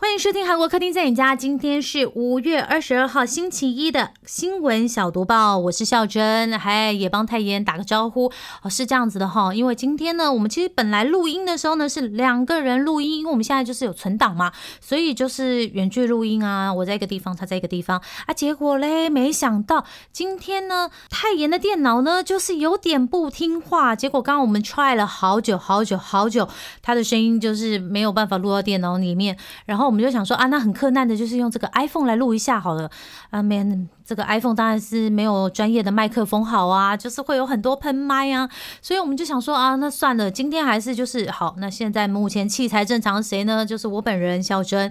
[0.00, 1.34] 欢迎收听韩国客厅在你家。
[1.34, 8.30] 今天是五月二十二号星期一的新闻小读报，我是孝珍，还也帮泰妍打个招呼
[8.62, 8.70] 哦。
[8.70, 16.72] 是这样子的哈，因为今天呢，我们其实本来录音的时候呢是两个人录音，因为我们现在就是有存档嘛，所以就是远距录音啊。
[16.72, 18.32] 我在一个地方，他在一个地方啊。
[18.32, 23.96] 结果嘞，没想到今天呢，泰妍的电脑呢就是有点不听话。
[23.96, 26.48] 结果刚刚我们 try 了好久好久好久，
[26.82, 29.87] 他的声音就是没有办法录到电脑里面，然后。
[29.88, 32.90] 我们就想说啊，那很困难的，就是用这个 iPhone 来录一下好了。
[33.30, 38.48] 啊，man，这个 iPhone 当然是没有专业的麦克风好啊，就是会有很多喷麦啊。
[38.80, 41.54] 所以我们就想说啊，那算了，今天还是就是好。
[41.58, 43.66] 那现在目前器材正常，谁呢？
[43.66, 44.90] 就是我本人小珍。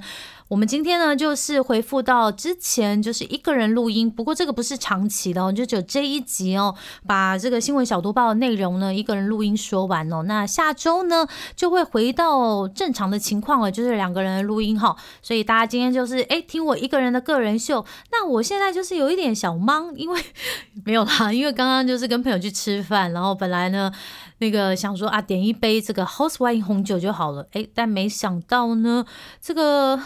[0.49, 6.73] 我们今天呢，就是回复到之前就是一个人录音，不过这个不是长期的，就只有这一集哦，
[7.05, 10.23] 把这个新闻小读报的内容呢，一个人录音说完哦。
[10.23, 14.95] 那下周呢，就会回到正常的情况了，就是两个人录音哈。
[15.21, 17.85] 所以大家今天就是哎，听我一个人的个人秀。
[18.13, 20.21] 那我现在就是有有一点小忙，因为
[20.85, 23.91] 没有啦，因为刚刚就是跟朋友去吃饭，然后本来呢，
[24.39, 29.05] 那个想说啊，点一杯这个 House Wine 红酒就好了，哎，但没想到呢，
[29.41, 29.99] 这个。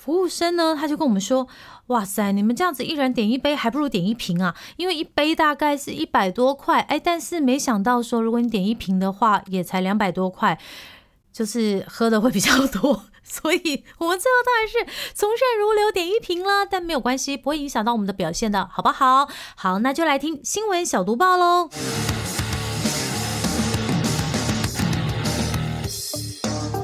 [0.00, 1.48] 服务生呢，他就跟我们说
[1.88, 4.54] ：“哇塞，你们这样子一人点一杯，还不如点一瓶啊！
[4.76, 10.58] 因为一杯大概是一百多块，哎，但是没想到说，如果你点一瓶的话，也才两百多块，
[11.38, 13.04] 就是喝的会比较多。
[13.22, 16.66] 所以我们最后当然是从善如流，点一瓶了。
[16.68, 19.28] 但没有关系，不会影响到我们的表现的，好不好？
[19.54, 21.70] 好，那就来听新闻小读报喽。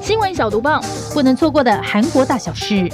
[0.01, 0.79] 新闻小读报，
[1.13, 2.89] 不能错过的韩国大小事。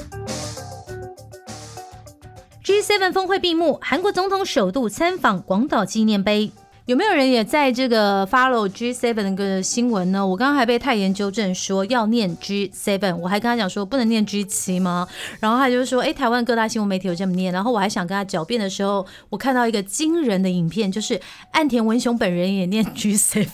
[2.65, 6.51] G7 峰会闭幕，韩国总统首度参访广岛纪念碑。
[6.87, 10.25] 有没有人也在这个 follow G7 那个新闻呢？
[10.25, 15.07] 我刚刚还被泰研纠正说要念 G7，我还跟他讲说不能念 G7 吗？
[15.39, 17.53] 然后他就说，哎，台湾各大新闻媒体有这么念。
[17.53, 21.21] 然后我还想跟他狡辩的时候，我看到一个惊人的影片，就是
[21.51, 23.47] 岸田文雄本人也念 G7。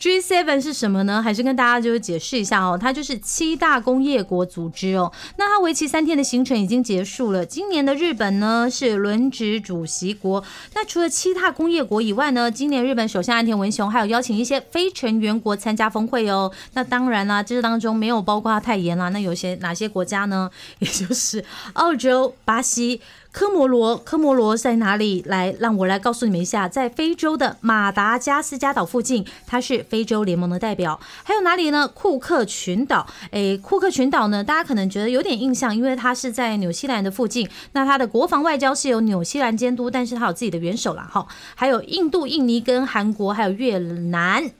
[0.00, 1.20] G7 是什么呢？
[1.20, 5.12] 还是跟大家就是解释一下哦，它就是七大工业国组织哦。
[5.36, 7.44] 那它为期三天的行程已经结束了。
[7.44, 10.44] 今年的日本呢是轮值主席国。
[10.74, 16.52] 那除了七大工业国以外，呢，那今年日本首相岸田文雄还有邀请一些非成员国参加峰会哦。
[16.74, 19.08] 那当然啦，这当中没有包括太严啦。
[19.08, 20.50] 那有些哪些国家呢？
[20.80, 21.42] 也就是
[21.72, 23.00] 澳洲、巴西。
[23.36, 25.22] 科摩罗，科摩罗在哪里？
[25.26, 30.98] 来，让我来告诉你们一下，在非洲的马达加斯加岛附近，它是非洲联盟的代表。
[31.22, 31.86] 还有哪里呢？
[31.86, 33.06] 库克群岛。
[33.32, 37.46] 诶，库克群岛呢，大家可能觉得有点印象，因为它是在纽西兰的附近。
[37.72, 41.26] 那它的国防外交是由纽西兰监督，但是它有自己的元首了哈。
[41.54, 44.50] 还有印度、印尼跟韩国，还有越南。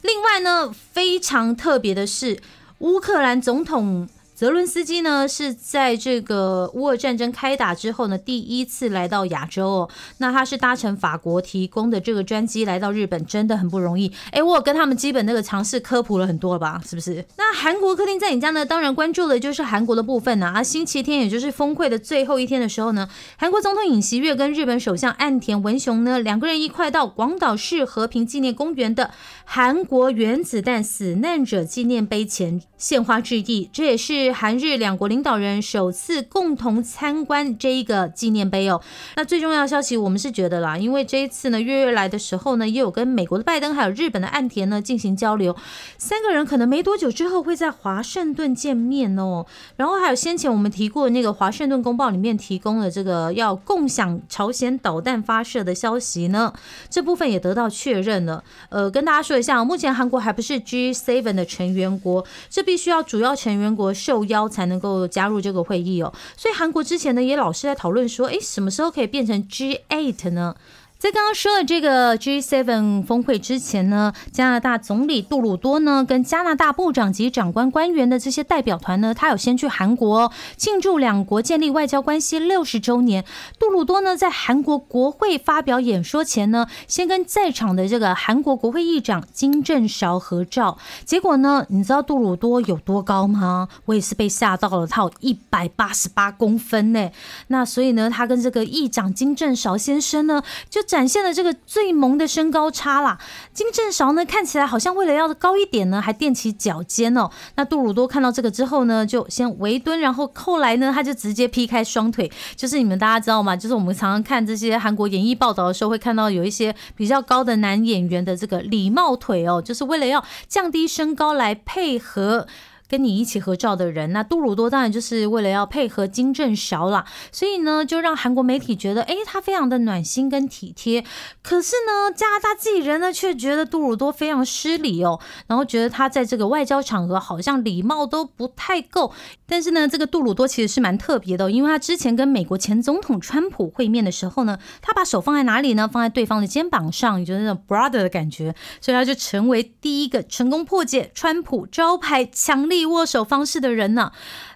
[0.00, 2.40] 另外呢，非常特别的是，
[2.78, 4.08] 乌克兰总统。
[4.42, 9.90] 泽伦斯基呢是在这个乌俄战争开打之后呢，第一次来到亚洲哦。
[10.18, 14.10] 那他是搭乘法国提供的这个专机来到日本，真的很不容易。
[14.32, 16.82] 哎，我跟他们基本那个尝试科普了很多了吧？
[16.84, 17.24] 是不是？
[17.36, 18.66] 那韩国客厅在你家呢？
[18.66, 20.48] 当然关注的就是韩国的部分呢。
[20.48, 29.12] 啊，星期天也就是峰会的最后一天的时候呢，韩国总统尹锡悦跟日本首相岸田文雄呢两个人一块到广岛市和平纪念公园的
[29.44, 34.31] 韩国原子弹死难者纪念碑前献花致意，这也是。
[34.32, 38.80] 韩日两国领导人首次共同参观这一个纪念碑哦。
[39.16, 45.56] 那最重要的消息，我们是觉得啦，因为这一次呢，月月来的时候呢，也有跟美国的拜登还有日本的岸田呢进行交流，
[45.98, 49.46] 三个人可能没多久之后会在华盛顿见面哦。
[49.76, 56.52] 然后还有先前我们提过那个华盛顿公报里面提供的这个要共享朝鲜导弹发射的消息呢，
[56.88, 58.42] 这部分也得到确认了。
[58.70, 64.22] 呃，跟大家说一下，目前韩国还不是 G7 的成员国，这必须要主要成员国受。
[64.32, 70.54] 邀才能够加入这个会议哦，所以韩国之前呢也老是在讨论说，哎，什么时候可以变成 G8 呢？
[71.02, 83.24] 在刚刚说的这个 G7 峰会之前呢，加拿大总理杜鲁多呢，跟加拿大部长级长官官员的这些代表团呢，他有先去韩国庆祝两国建立外交关系六十周年。
[83.58, 90.78] 杜鲁多呢，在韩国国会发表演说前呢，先跟在场的这个韩国国会议长金正韶合照。
[91.04, 93.66] 结果呢，你知道杜鲁多有多高吗？
[93.86, 97.10] 我也是被吓到了，他有一百八十八公分呢。
[97.48, 100.40] 那所以呢，他跟这个议长金正韶先生呢，
[100.70, 100.80] 就。
[100.92, 103.18] 展现了这个最萌的身高差啦。
[103.54, 107.30] 金正韶呢，看起来好像为了要高一点呢，还垫起脚尖哦。
[107.54, 112.30] 那杜鲁多看到这个之后呢，就先围蹲，然后后来呢，他就直接劈开双腿。
[112.54, 113.56] 就是你们大家知道吗？
[113.56, 122.46] 就是我们常常看这些韩国演艺报道的时候，会看到有一些比较高的男演员的这个礼貌腿哦，就是为了要降低身高来配合。
[122.92, 131.02] 跟你一起合照的人，那杜鲁多当然就是为了要配合金正韶啦，所以呢，就让韩国媒体觉得，哎，他非常的暖心跟体贴。
[131.42, 139.14] 可是呢，加拿大自己人呢，却觉得杜鲁多非常失礼哦，然后觉得他在这个外交场合好像礼貌都不太够。
[139.46, 145.88] 但是呢，这个杜鲁多其实是蛮特别的，因为他之前跟美国前总统川普会面的时候呢，他把手放在哪里呢？
[145.90, 152.81] 放在对方的肩膀上，就是那种 brother 的感觉，所以他就成为第一个成功破解川普招牌强力。
[152.86, 154.12] 握手方式的人呢？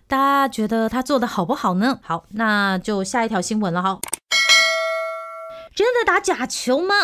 [0.06, 1.99] 大家觉得他做的好不好呢？
[2.02, 4.00] 好，那就下一条新闻了哈。
[5.75, 6.94] 真的打假球吗？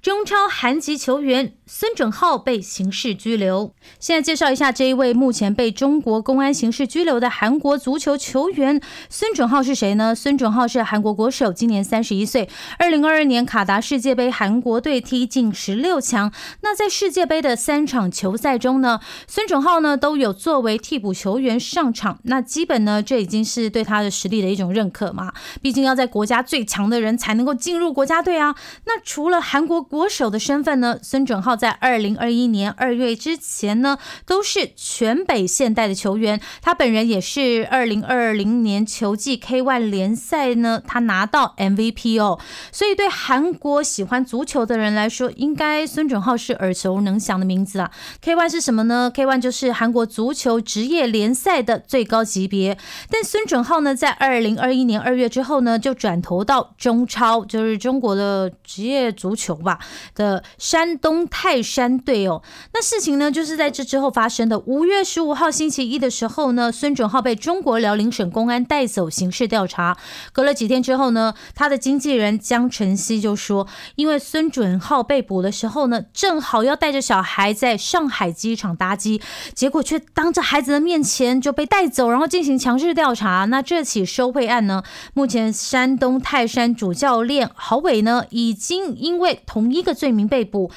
[0.00, 3.72] 中超韩籍球员孙准浩被刑事拘留。
[3.98, 8.78] 现在介绍一下这一位目前被中国公安刑事拘留的韩国足球球员
[9.08, 10.14] 孙准浩是谁呢？
[10.14, 12.50] 孙准浩是韩国国手，今年三十一岁。
[12.78, 16.30] 二零二二年卡达世界杯，韩国队踢进十六强。
[16.60, 22.18] 那在世界杯的三场球赛中呢，孙准浩呢都有作为替补球员上场。
[22.24, 25.32] 那基本呢，这已经是对他的实力的一种认可嘛。
[25.62, 28.22] 毕竟要在国家最强的人才能够进入国家。
[28.22, 28.54] 队啊，
[28.84, 30.98] 那除了韩国国手的身份呢？
[31.02, 36.40] 孙准浩在二零二一年二月之前呢，都是全北现代的球员。
[36.60, 42.40] 他本人也是二零二零年球季 K ONE 联赛呢，他拿到 MVP 哦。
[42.72, 47.92] 所以对韩国喜欢足球的人来说，应该孙准浩是耳熟能详的名字啊。
[48.20, 52.76] K ONE 是什么呢？K ONE 就是韩国足球职业联赛的最高级别。
[53.08, 58.12] 但孙准浩呢，在二零二一年二月之后呢，就转投到中超，就是中国。
[58.12, 59.78] 的职业足球吧
[60.14, 62.40] 的山东泰山队哦，
[62.72, 64.60] 那事情呢就是在这之后发生的。
[64.60, 69.96] 五月十五号星期一的时候呢，孙准浩被中国辽宁省公安带走刑事调查。
[70.32, 73.66] 隔了几天之后呢，他的经纪人江晨曦就说，
[73.96, 79.20] 因为孙准浩被捕的时候呢，正好要带着小孩在上海机场搭机，
[79.52, 83.46] 结果却当着孩子的面前就被带走，然后进行强制调查。
[83.46, 84.84] 那这起收贿案呢，
[85.14, 88.02] 目前山东泰山主教练郝伟。
[88.02, 90.72] 呢，已经因为同一个罪名被捕。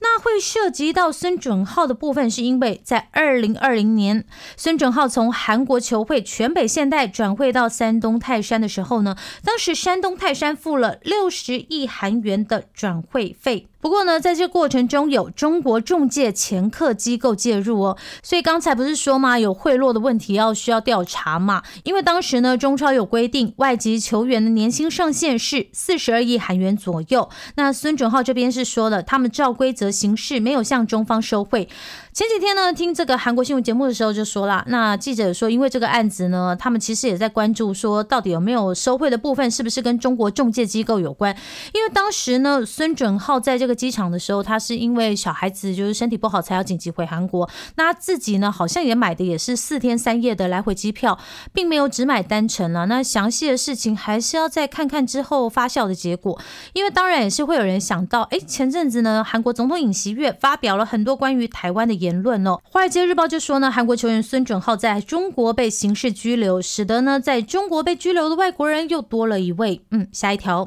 [0.00, 4.26] 那会涉及到孙准浩的部分，是因为在二零二零年，
[4.56, 13.68] 孙准浩从韩国球会全北现代转会到山东泰山的时候呢，当时山东泰山付了六十亿韩元的转会费。
[13.80, 19.38] 不过呢，在这过程中有中国中介前客机构介入哦，所以刚才不是说吗？
[19.38, 21.62] 有贿赂的问题要需要调查嘛？
[21.84, 27.28] 因为当时呢，中超有规定，外籍球员的年薪上限是四十二亿韩元左右。
[27.54, 31.68] 那孙准浩这边是说了，他们照规则行事，没有向中方收贿。
[32.16, 41.36] 前几天呢，听这个韩国新闻节目的时候就说了，那记者说，因为这个案子呢，他们其实也在关注，说到底有没有收贿的部分，是不是跟中国中介机构有关？
[41.74, 47.46] 因为当时呢，孙准浩在这个机场的时候，他是因为小孩子就是身体不好，才要紧急回韩国。
[47.74, 51.18] 那他自己呢，好像也买的也是四天三夜的来回机票，
[51.52, 52.86] 并没有只买单程了。
[52.86, 56.40] 那详细的事情还是要再看看之后发酵的结果。
[56.72, 62.05] 因为当然也是会有人想到，哎，前阵子呢，韩国总统尹锡悦发表了很多关于台湾的言。
[62.06, 69.82] 言论哦，《华尔街日报》就说呢，韩国球员孙准浩在中国被刑事拘留，使得呢在中国被拘留的外国人又多了一位。
[69.90, 70.66] 嗯，下一条，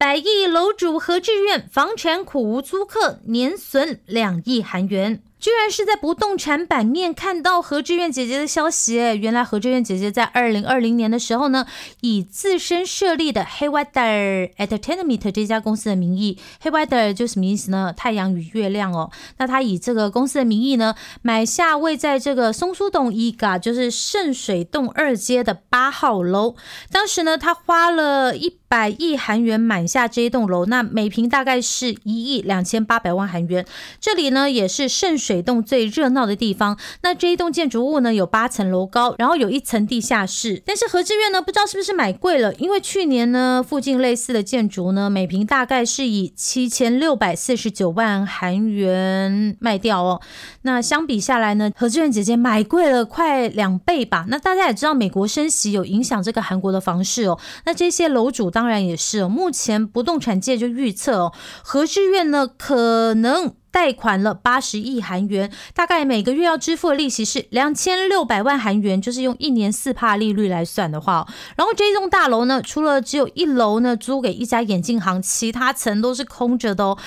[0.00, 5.22] 百亿楼主何志愿房产苦无租客，年损两亿韩元。
[5.40, 11.66] 居然是在不动产版面看到何志远姐姐的消息哎，原来何志远姐姐在二零二零年的时候呢，
[12.02, 17.92] 以自身设立的 Hayweather Entertainment 这家公司的名义，Hayweather 就什么意思呢？
[17.96, 19.10] 太阳与月亮哦。
[19.38, 26.54] 那他以这个公司的名义呢，买下位在这个松苏洞一嘎，就是圣水洞二街的八号楼。
[26.92, 33.66] 当时呢，他花了一百亿韩元买下这一栋楼，那每平大概是一亿两千八百万韩元。
[34.00, 35.40] 这里呢，也是圣水。
[35.40, 40.62] 洞最热闹的地方，那这一栋建筑物呢有八层楼高，然后有一层地下室。
[40.66, 50.20] 但是何志远呢，不知道是不是买贵了，因为去年呢附近类似的建筑呢，每平大概是以七千六百四十九万韩元卖掉哦。
[50.62, 54.26] 那相比下来呢，何志远姐姐买贵了快两倍吧。
[54.28, 57.40] 那大家也知道，美国升息有影响这个韩国的房市哦。
[57.64, 59.28] 那这些楼主当当然也是哦。
[59.28, 71.26] 目前不动产界就预测哦，和志院呢可能贷款了八十亿韩元，大概每个月要支付的利息是两千六百万韩元，就是用一年四帕利率来算的话。
[71.56, 76.98] 然后这栋大楼呢，除了只有一楼呢租给一家眼镜行，其他层都是空着的哦，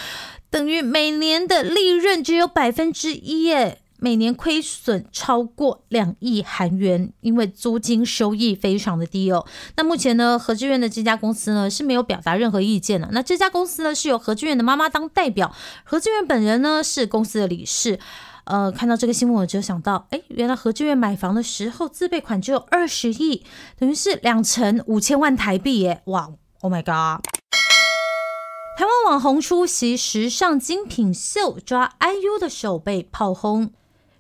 [0.50, 3.82] 等于每年的利润只有百分之一耶。
[4.03, 9.45] 每年亏损超过两亿韩元，因为租金收益非常的低哦。
[9.77, 13.07] 那目前呢，何志远的这家公司呢是没有表达任何意见的。
[13.13, 15.55] 那这家公司呢是由何志远的妈妈当代表，
[15.86, 17.98] 何志远本人呢是公司的理事。
[18.43, 23.45] 呃，看到这个新闻，我就想到，哎，原来何志远买房的时候自备款只有二十亿，
[23.79, 26.01] 等于是两成五千万台币耶！
[26.07, 26.29] 哇
[26.60, 27.24] ，Oh my god！
[28.75, 33.72] 台湾网红出席时尚精品秀，抓 IU 的手被炮轰。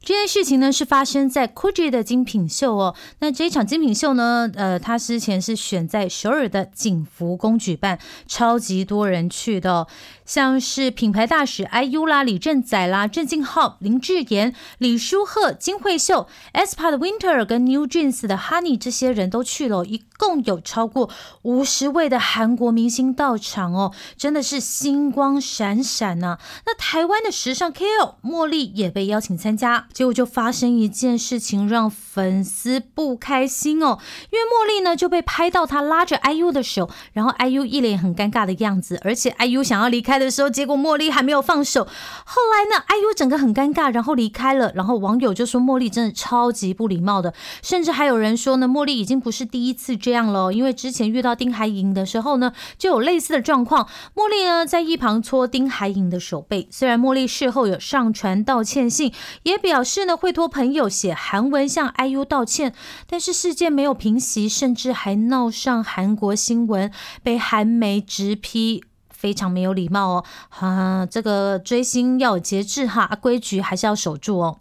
[0.03, 2.93] 这件事情呢是发生在 cucci 的精品秀哦。
[3.19, 9.87] 那这一场精品秀呢，呃，它之前是选在首尔的景福宫举办，超级多人去的。
[10.25, 21.09] 像是品牌大使 IU 啦、李正宰啦、郑敬浩、林志妍、李书赫、金惠秀、SPA 的 Winter 跟 New Jeans 的 Honey 这些人都去了，一共有超过
[21.41, 26.37] 五十位的韩国明星到场哦，真的是星光闪闪呐。
[26.65, 33.99] 那台湾的时尚 KOL 茉莉也被邀请参加，结果就发生一件事情让粉丝不开心哦，
[34.31, 40.12] 因为茉莉呢就被拍到她拉着 IU 的手，然后 IU 一脸很尴尬的样子，而且 IU 想要离开。
[40.17, 41.83] 的时候，结果茉莉还没有放手。
[41.83, 44.71] 后来呢，IU 整个很尴尬，然后离开了。
[44.75, 53.87] 然后网友就说茉莉真的超级不礼貌的，甚至还有人说呢，茉莉已经不是第一次这样了，因为之前遇到丁海寅的时候呢，就有类似的状况。
[54.15, 56.67] 茉莉呢在一旁搓丁海寅的手背。
[56.71, 62.73] 虽然茉莉事后有上传道歉信，也表示呢会托朋友写韩文向 IU 道歉，
[63.07, 66.91] 但是事件没有平息，甚至还闹上韩国新闻，
[67.21, 68.83] 被韩媒直批。
[69.23, 74.57] 非常没有礼貌哦，哈，这个追星要有节制哈，规矩还是要守住哦。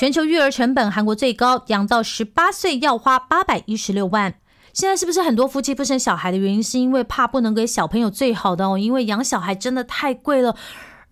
[0.00, 4.36] 全球育儿成本韩国最高，养到十八岁要花八百一十六万。
[4.72, 8.78] 现在是不是很多夫妻不生小孩的原因，是因为怕不能给小朋友最好的哦？
[8.78, 10.56] 因为养小孩真的太贵了。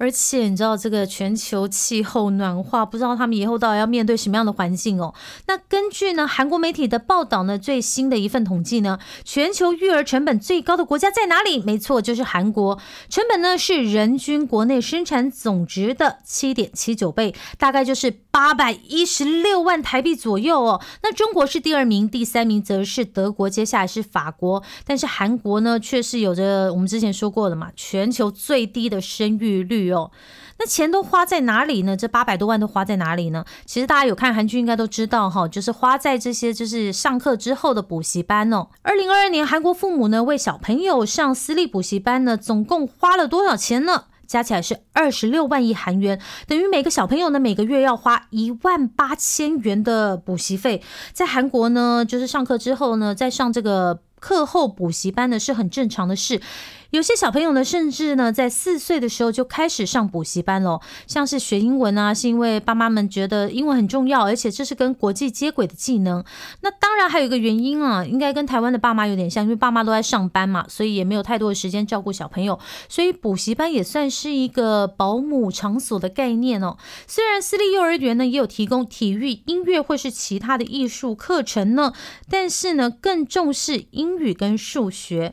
[0.03, 5.15] 而且你知道这个全球气候暖化，不知道他们以后到底要面对什么样的环境哦？
[5.47, 11.63] 那根据呢韩国媒体的报道呢，最新的一份统计呢，全球育儿成本最高的国家在哪里？
[11.63, 12.81] 没错，就是韩国。
[13.09, 20.81] 成本呢是人均国内生产总值的七点七九倍，大概就是八百一十六万台币左右哦。
[21.05, 24.65] 那中国是第二名，第三名则是德国，接下来是法国。
[24.85, 29.92] 但是韩国呢，却是有着我们之前说过的嘛，全球最低的生育率。
[29.93, 30.11] 哦，
[30.59, 31.97] 那钱都花在哪里呢？
[31.97, 33.45] 这八百多万都花在哪里呢？
[33.65, 38.69] 其实大家有看韩剧应该都知道哈，就是花在这些就是上课之后的补习班哦。
[38.83, 44.05] 二零二二年，韩国父母呢为小朋友上私立补习班呢，总共花了多少钱呢？
[44.25, 50.83] 加起来是二十六万亿韩元，等于每个小朋友呢每个月要花一万八千元的补习费。
[51.13, 56.41] 在韩国呢，就是上课之后呢，在上这个课后补习班呢是很正常的事。
[56.93, 60.79] 有些小朋友呢，甚至呢，在四岁的时候就开始上补习班了。
[61.07, 66.23] 像是学英文啊，是因为爸妈们觉得英文很重要，而且这是跟国际接轨的技能。
[66.61, 76.77] 那当然还有一个原因啊，应该跟台湾的爸妈有点像，因为爸妈都在上班嘛，所以也没有太多的时间照顾小朋友，所以补习班也算是一个保姆场所的概念哦。
[77.07, 81.95] 虽然私立幼儿园呢也有提供体育、音乐或是其他的艺术课程呢，
[82.29, 85.33] 但是呢更重视英语跟数学。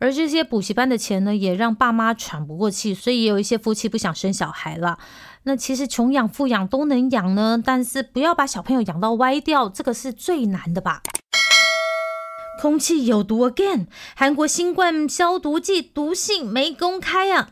[0.00, 4.98] 而这些补习班的钱呢，也让爸妈喘不过气，所以也有一些夫妻不想生小孩了。
[5.42, 11.02] 那其实穷养、富养都能养呢，但是不要把小朋友养到歪掉，这个是最难的吧？
[12.60, 13.86] 空气有毒 again，
[14.16, 17.50] 韩国新冠消毒剂毒性没公开啊。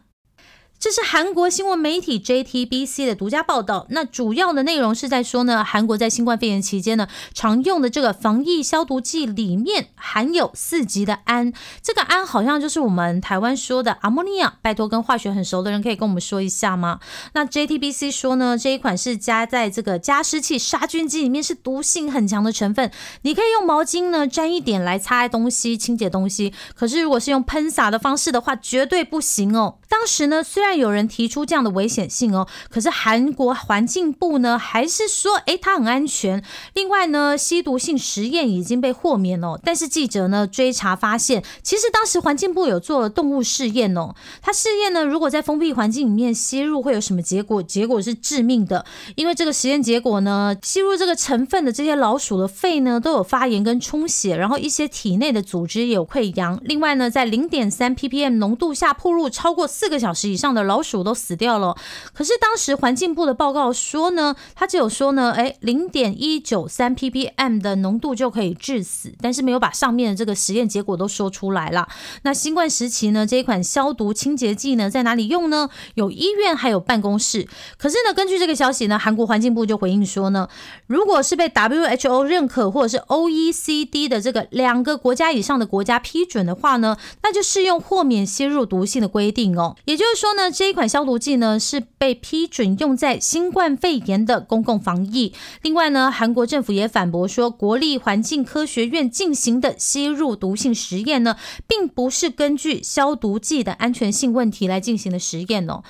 [0.78, 3.86] 这是韩国新闻媒体 JTBC 的独家报道。
[3.90, 11.52] 那主要的内容是在说呢，韩国在新冠肺炎期间呢，常用的这个防疫消毒剂里面含有四级的氨。
[11.82, 14.58] 这个氨好像就是我们台湾说的阿莫尼亚。
[14.62, 17.00] 拜托，跟化学很熟的人可以跟我们说一下吗？
[17.32, 22.90] 那 JTBC 说呢，这一款是加在这个加湿器杀菌剂里面，是毒性很强的成分。
[23.22, 26.52] 你可以用毛巾呢沾一点来擦东西、清洁东西。
[26.74, 29.78] 可是如果是用喷洒的方式的话，绝对不行哦。
[29.88, 36.42] 当时呢，虽然有人提出这样的危险性哦，可是韩国环境部呢还是说，诶，它很安全。
[36.74, 39.58] 另外呢，吸毒性实验已经被豁免了。
[39.62, 44.14] 但是记者呢追查发现，其实当时环境部有做了动物试验哦。
[44.42, 47.62] 它试验呢，如果在封闭环境里面吸入会有什么结果？
[47.62, 56.60] 结果是致命的，因为这个实验结果呢，吸入这个成分的这些老鼠的肺呢都有发炎跟充血，然后一些体内的组织也有溃疡。
[56.64, 61.76] 另外呢，在零点三 ppm 浓度下暴露超过四个小时以上的老鼠都死掉了。
[62.14, 71.86] 可是当时环境部的报告说呢，他只有说呢，哎，零点一九三 ppm 的浓度就可以致死，但是没有把上面的这个实验结果都说出来了。
[72.22, 75.68] 那新冠时期呢，这一款消毒清洁剂呢，在哪里用呢？
[75.96, 77.46] 有医院还有办公室。
[77.76, 80.48] 可是呢，根据这个消息呢，韩国环境部就回应说呢，
[80.86, 89.65] 如果是被 WHO 认可或者是 OECD 的这个两个国家以上的国家批准的话呢，那就适用豁免吸入毒性的规定哦。
[89.86, 95.32] 也就是说呢，这一款消毒剂呢是被批准用在新冠肺炎的公共防疫。
[95.62, 105.82] 另外呢，韩国政府也反驳说，国立环境科学院进行的吸入毒性实验呢，并不是根据消毒剂的安全性问题来进行的实验哦。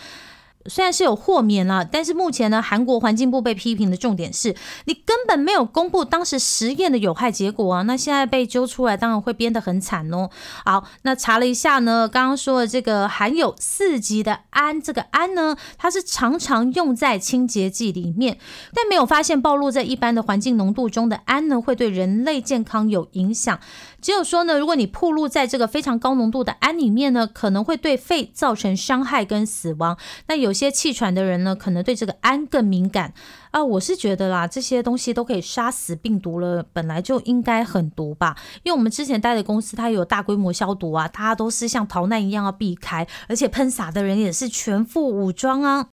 [0.68, 4.54] 虽然是有豁免了，但是目前呢，韩国环境部被批评的重点是
[4.84, 7.82] 你根本没有公布当时实验的有害结果啊。
[7.82, 10.30] 那现在被揪出来，当然会编得很惨哦。
[10.64, 18.38] 好，那查了一下呢，刚刚说的这个含有四级的氨，这个氨呢，它是常常用在清洁剂里面，
[18.74, 23.58] 但没有发现暴露在一般的环境浓度中的氨呢，会对人类健康有影响。
[24.00, 29.96] 只有说呢，如果你暴露在这个非常高浓度的氨里面呢，可能会对肺造成伤害跟死亡。
[30.28, 33.12] 那有些气喘的人呢，可能对这个氨更敏感
[33.50, 33.62] 啊。
[33.62, 38.34] 我是觉得啦，这些东西都可以杀死病毒了，本来就应该很毒吧。
[38.62, 45.88] 因为我们之前待的公司，它有大规模消毒啊，大家都是像逃难一样要避开，而且喷洒的人也是全副武装啊。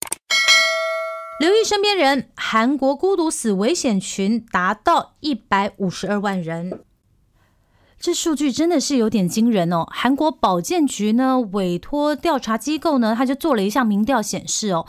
[1.39, 6.79] 留意身边人，韩国孤独死危险群达到一百五十二万人。
[8.03, 9.87] 这数据真的是有点惊人哦！
[9.89, 14.85] 韩国保健局呢委托调查机构呢，他就做了一项民调显示哦。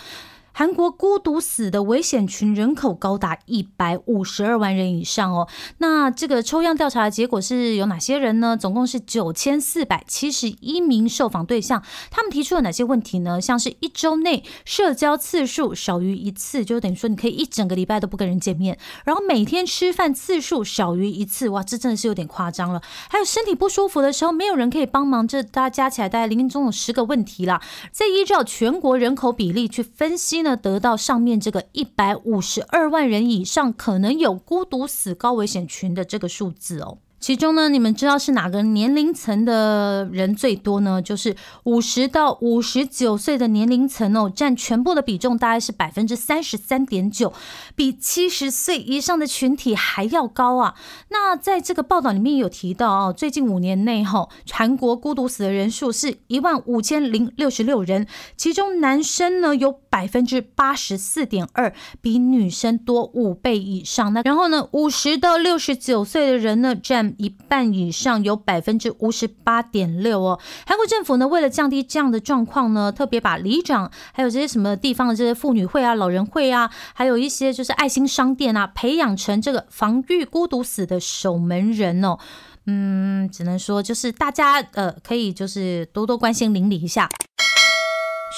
[0.57, 5.49] 韩国孤独死的危险群人口高达一百五十二万人以上哦。
[5.79, 8.57] 那这个抽样调查的结果是有哪些人呢？
[8.57, 13.41] 总共是九千四百七十一名受访对象，他们提出了哪些问题呢？
[13.41, 18.79] 像是一周内社交次数少于一次，就等于说你可以一整个礼拜都不跟人见面。
[19.05, 22.81] 然后每天吃饭次数少于一次，哇，这真的是有点夸张了。
[23.11, 27.61] 还有身体不舒服的时候没有人可以帮忙，这大家加起来大概零零总总十个问题啦。
[27.91, 30.44] 再依照全国人口比例去分析。
[30.45, 36.99] 那得到上面这个一百五十二万人以上可能有孤独死高危险群的这个数字哦。
[37.25, 41.01] 其中呢，你们知道是哪个年龄层的人最多呢？
[41.01, 47.33] 就是五十到五十九岁的年龄层哦，占全部的比重大概是百分之三十三点九，
[47.75, 50.75] 比七十岁以上的群体还要高啊。
[51.09, 58.07] 那在这个报道里面有提到哦，最近五年内哈，韩国孤独死的人数是一万五千零六十六人，
[58.37, 64.13] 其中男生呢有百分之八十四点二，比女生多五倍以上。
[64.13, 67.14] 那然后呢，五十到六十九岁的人呢占。
[67.19, 70.41] 一半以上有百分之五十八点六哦。
[70.67, 82.19] 韩国政府呢，为了降低这样的状况呢，特别把里长还有这些什么地方的这些妇女会啊、老人会啊，还有一些就是爱心商店啊，培养成这个防御孤独死的守门人哦。
[82.67, 87.09] 嗯，只能说就是大家呃，可以就是多多关心邻里一下。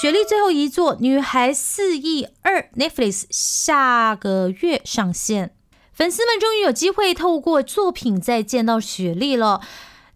[0.01, 5.56] 雪莉最后一座女孩四亿二 Netflix 下个月上线。
[5.97, 9.63] 粉丝们终于有机会透过作品再见到雪莉了。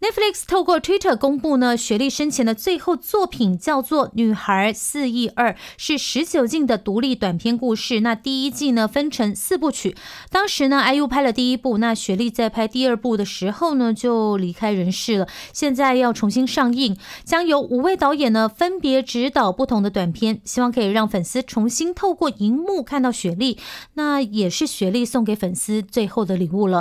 [0.01, 8.01] Netflix 透过 Twitter 公布呢，雪莉生前的最后作品叫做《女孩四亿二》，是十九禁的独立短片故事。
[8.01, 9.95] 那第一季呢分成四部曲，
[10.31, 15.29] 当时呢 IU 拍了第一部，那雪莉在拍第二部的时候呢就离开人世了。
[15.53, 23.59] 现在要重新上映，将由五位导演呢分别指导不同的短片，希望可以让粉丝重新透过荧幕看到雪莉。
[23.95, 26.81] 那也是雪莉送给粉丝最后的礼物了。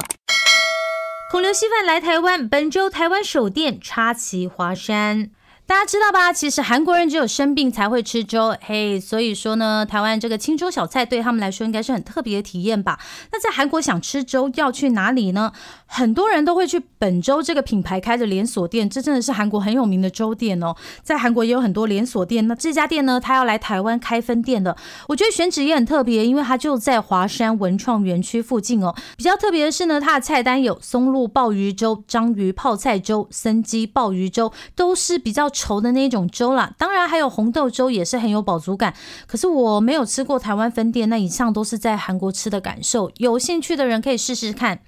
[1.31, 5.29] 孔刘稀饭来台湾，本周台湾首店插旗华山。
[5.69, 6.34] 大家知道吧？
[6.34, 12.99] 其实韩国人只有生病才会吃粥，嘿，所以说呢，台湾这个清粥小菜对他们来说应该是很特别的体验吧？
[13.32, 15.51] 那在韩国想吃粥要去哪里呢？
[15.86, 20.75] 很多人都会去本粥这个品牌开的连锁店，这真的是韩国很有名的粥店哦。
[21.03, 24.75] 在韩国也有很多连锁店，那这家店呢，它要来台湾开分店的。
[25.10, 28.95] 我觉得选址也很特别，因为它就在华山文创园区附近哦。
[29.15, 35.47] 比较特别的是呢，它的菜单有松露鲍鱼粥、章鱼泡菜粥、生鸡鲍鱼粥，都是比较。
[35.59, 36.73] 稠的那一种粥啦。
[36.77, 38.93] 当然还有红豆粥也是很有饱足感。
[39.27, 43.11] 可是我没有吃过台湾分店，那以上都是在韩国吃的感受。
[43.17, 44.79] 有兴趣的人可以试试看。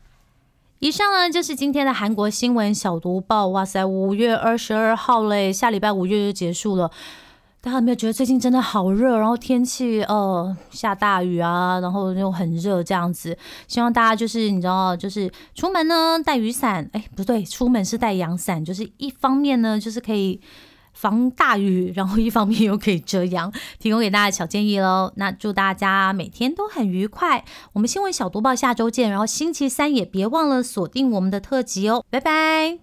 [0.80, 3.50] 以上呢就是今天的韩国新闻小读报。
[3.50, 6.90] 哇塞，五月二十二号嘞，下礼拜五月就结束了。
[7.64, 9.16] 大家有没有觉得最近真的好热？
[9.20, 13.38] 然后天气呃下大雨啊，然后又很热这样子。
[13.68, 16.90] 希望大家就是你知道，就是出门呢带雨伞。
[16.94, 18.66] 哎，不对，出门是带阳伞。
[18.66, 20.42] 就是一方面呢，就是可以
[20.92, 25.14] 防大雨，然后一方面又可以遮阳，提供给大家小建议喽。
[25.18, 27.46] 那祝大家每天都很愉快。
[27.74, 32.04] 我们新闻小读报下周见，然后星期三也别忘了锁定我们的特辑哦。
[32.10, 32.82] 拜拜。